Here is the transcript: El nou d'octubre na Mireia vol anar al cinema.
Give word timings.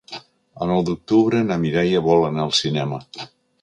El 0.65 0.71
nou 0.71 0.81
d'octubre 0.87 1.43
na 1.51 1.59
Mireia 1.67 2.05
vol 2.09 2.29
anar 2.33 2.47
al 2.51 2.59
cinema. 2.65 3.05